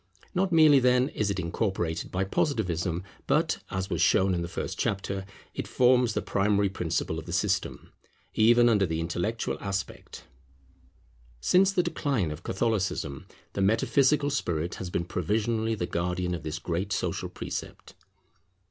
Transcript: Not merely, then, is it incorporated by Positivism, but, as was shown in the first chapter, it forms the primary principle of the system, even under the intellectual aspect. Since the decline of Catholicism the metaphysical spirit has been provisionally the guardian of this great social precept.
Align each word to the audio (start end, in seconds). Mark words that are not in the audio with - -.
Not 0.33 0.51
merely, 0.51 0.79
then, 0.79 1.09
is 1.09 1.29
it 1.29 1.39
incorporated 1.39 2.09
by 2.09 2.23
Positivism, 2.23 3.03
but, 3.27 3.59
as 3.69 3.87
was 3.91 4.01
shown 4.01 4.33
in 4.33 4.41
the 4.41 4.47
first 4.47 4.79
chapter, 4.79 5.27
it 5.53 5.67
forms 5.67 6.15
the 6.15 6.23
primary 6.23 6.69
principle 6.69 7.19
of 7.19 7.27
the 7.27 7.31
system, 7.31 7.93
even 8.33 8.67
under 8.67 8.87
the 8.87 8.99
intellectual 8.99 9.59
aspect. 9.61 10.23
Since 11.39 11.73
the 11.73 11.83
decline 11.83 12.31
of 12.31 12.41
Catholicism 12.41 13.27
the 13.53 13.61
metaphysical 13.61 14.31
spirit 14.31 14.73
has 14.81 14.89
been 14.89 15.05
provisionally 15.05 15.75
the 15.75 15.85
guardian 15.85 16.33
of 16.33 16.41
this 16.41 16.57
great 16.57 16.91
social 16.91 17.29
precept. 17.29 17.93